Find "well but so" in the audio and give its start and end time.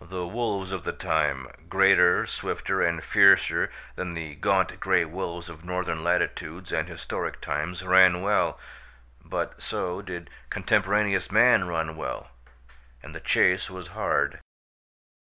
8.20-10.02